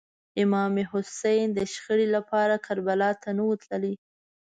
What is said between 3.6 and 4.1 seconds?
تللی.